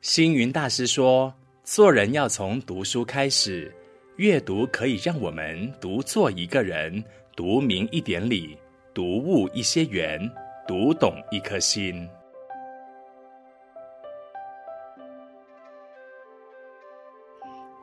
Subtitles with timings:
[0.00, 3.70] 星云大师说：“做人要从读书开始，
[4.16, 7.04] 阅读可以让我们读做一个人，
[7.36, 8.56] 读明一点理，
[8.94, 10.18] 读悟一些缘，
[10.66, 12.08] 读懂一颗心。”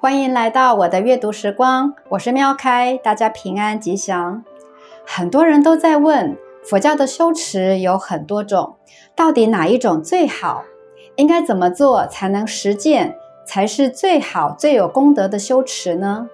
[0.01, 4.43] 欢迎来到我的阅读时光，我是妙开，大家平安吉祥。
[5.05, 8.75] 很多人都在问，佛教的修持有很多种，
[9.15, 10.65] 到底哪一种最好？
[11.17, 16.29] 应该怎么做才能实践，才是最好、最有功德的修持呢？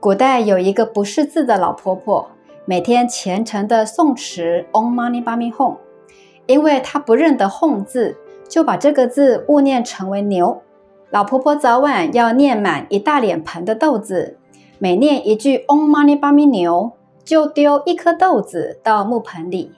[0.00, 2.28] 古代有一个不识字的老婆婆，
[2.64, 5.76] 每天虔诚地诵持 Om Mani Padme Hum，
[6.46, 8.16] 因为她不认得哄字，
[8.48, 10.62] 就把这个字误念成为牛。
[11.10, 14.38] 老婆婆早晚要念满一大脸盆的豆子，
[14.78, 19.72] 每念一句 Om Mani Padme 牛，就丢一颗豆子到木盆里。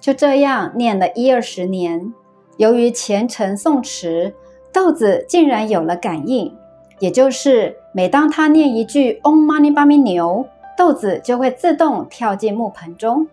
[0.00, 2.14] 就这样念了一二十年，
[2.58, 4.34] 由于虔诚诵持，
[4.72, 6.52] 豆子竟然有了感应，
[6.98, 10.44] 也就是每当他念一句 Om Mani Padme 牛，
[10.76, 13.26] 豆子就会自动跳进木盆中。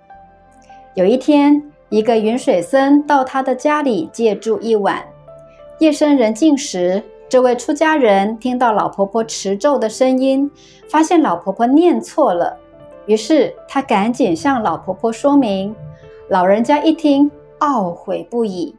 [0.93, 5.03] 有一天，一个云水僧到他的家里借住一晚，
[5.79, 7.03] 夜深人静时。
[7.27, 10.49] 这位出家人听到老婆婆持咒的声音，
[10.87, 12.55] 发现老婆婆念错了，
[13.07, 15.75] 于是他赶紧向老婆婆说明。
[16.29, 18.75] 老人家一听，懊悔不已，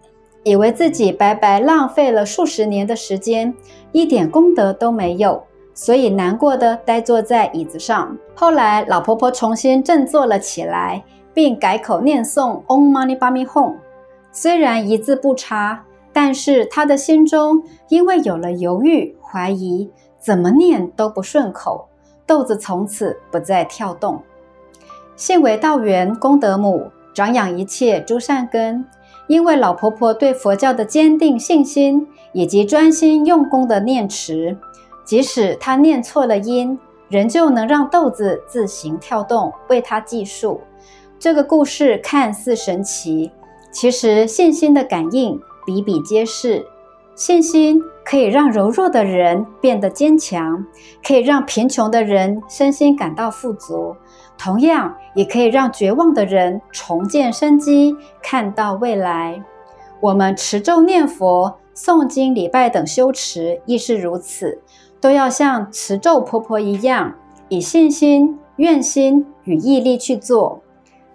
[0.46, 3.52] 以为自己白白浪费了数十年的时间，
[3.90, 5.42] 一点功德都没有，
[5.74, 8.16] 所以难过的呆坐在椅子上。
[8.32, 11.02] 后来，老婆婆重新振作了起来，
[11.34, 13.74] 并改口念诵 Om Mani p a m e Hum，
[14.30, 15.82] 虽然一字不差。
[16.12, 21.88] 但是她的心中因为有了犹豫、怀疑，怎么念都不顺口，
[22.24, 24.22] 豆子从此不再跳动。
[25.16, 28.84] 信为道源功德母，长养一切诸善根。
[29.28, 34.56] 因为老婆婆对佛教的坚定信心，以及专心用功的念持，
[35.04, 40.60] 即使她念错了音，仍旧能让豆子自行跳动，为她计数。
[41.18, 43.30] 这个故事看似神奇，
[43.72, 45.40] 其实信心的感应。
[45.66, 46.64] 比比皆是，
[47.16, 50.64] 信心可以让柔弱的人变得坚强，
[51.04, 53.96] 可以让贫穷的人身心感到富足，
[54.38, 59.42] 同样也可以让绝望的人重见生机，看到未来。
[60.00, 64.60] 我们持咒念佛、诵经礼拜等修持亦是如此，
[65.00, 67.14] 都要像持咒婆婆一样，
[67.48, 70.60] 以信心、愿心与毅力去做。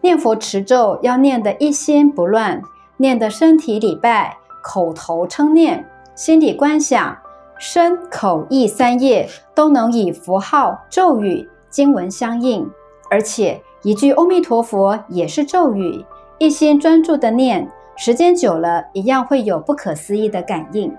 [0.01, 2.61] 念佛持咒要念得一心不乱，
[2.97, 4.37] 念得身体礼拜。
[4.63, 5.83] 口头称念，
[6.13, 7.17] 心里观想，
[7.57, 12.69] 身口意三业都能以佛号、咒语、经文相应，
[13.11, 16.03] 而且一句“阿弥陀佛”也是咒语，
[16.37, 20.95] 一心专注的念，时间久了，一样会有不可思议的感应。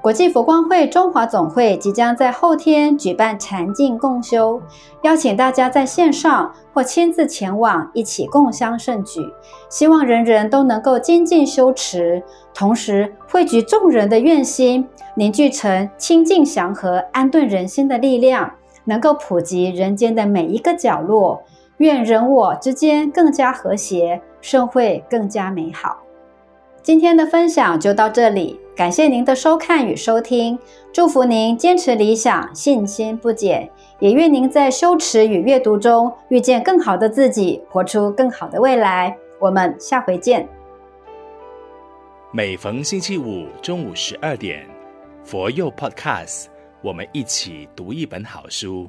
[0.00, 4.62] 国际佛光会中华总会即将在后天举办禅净共修，
[5.02, 9.20] 邀请大家在线上或亲自前往一起共襄盛举，
[9.68, 12.22] 希望人人都能够精进修持，
[12.54, 14.86] 同时汇聚众人的愿心，
[15.16, 18.48] 凝聚成清净祥和、安顿人心的力量，
[18.88, 21.44] 能够普及人间的每一个角落，
[21.76, 25.98] 愿人我之间更加和谐，社会更加美好。
[26.82, 28.58] 今天的分享就到这里。
[28.74, 30.58] 感谢您的收看与收听，
[30.92, 33.68] 祝福您坚持理想，信心不减，
[33.98, 39.14] 也愿您在修持与阅读中遇见更好的自己，活出更好的未来。
[39.40, 40.48] 我们下回见。
[42.30, 44.64] 每逢星期五中午十二点，
[45.24, 46.46] 佛佑 Podcast，
[46.80, 48.88] 我们一起读一本好书。